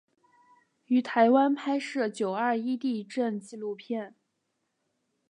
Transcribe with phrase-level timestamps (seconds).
[0.87, 4.15] 于台湾拍摄九二一地震纪录片。